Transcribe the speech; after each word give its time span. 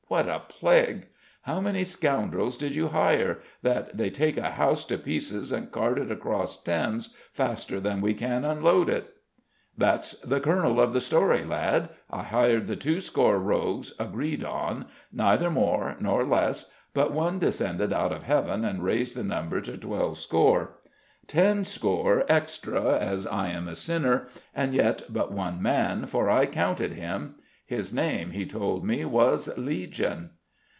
What 0.11 0.27
a 0.27 0.39
plague! 0.49 1.05
How 1.43 1.61
many 1.61 1.85
scoundrels 1.85 2.57
did 2.57 2.75
you 2.75 2.89
hire, 2.89 3.37
that 3.61 3.95
they 3.95 4.09
take 4.09 4.35
a 4.35 4.49
house 4.49 4.83
to 4.87 4.97
pieces 4.97 5.53
and 5.53 5.71
cart 5.71 5.97
it 5.97 6.11
across 6.11 6.61
Thames 6.61 7.15
faster 7.31 7.79
than 7.79 8.01
we 8.01 8.13
can 8.13 8.43
unload 8.43 8.89
it?" 8.89 9.15
"That's 9.77 10.19
the 10.19 10.41
kernel 10.41 10.81
of 10.81 10.91
the 10.91 10.99
story, 10.99 11.45
lad. 11.45 11.91
I 12.09 12.23
hired 12.23 12.67
the 12.67 12.75
two 12.75 12.99
score 12.99 13.39
rogues 13.39 13.93
agreed 13.97 14.43
on, 14.43 14.87
neither 15.13 15.49
more 15.49 15.95
nor 16.01 16.25
less: 16.25 16.69
but 16.93 17.13
one 17.13 17.39
descended 17.39 17.93
out 17.93 18.11
of 18.11 18.23
heaven 18.23 18.65
and 18.65 18.83
raised 18.83 19.15
the 19.15 19.23
number 19.23 19.61
to 19.61 19.77
twelve 19.77 20.17
score. 20.19 20.73
Ten 21.25 21.63
score 21.63 22.25
extra, 22.27 22.99
as 22.99 23.25
I 23.25 23.47
am 23.51 23.69
a 23.69 23.77
sinner; 23.77 24.27
and 24.53 24.73
yet 24.73 25.03
but 25.07 25.31
one 25.31 25.61
man, 25.61 26.05
for 26.05 26.29
I 26.29 26.47
counted 26.47 26.91
him. 26.95 27.35
His 27.63 27.93
name, 27.93 28.31
he 28.31 28.45
told 28.45 28.83
me, 28.83 29.05
was 29.05 29.57
Legion." 29.57 30.31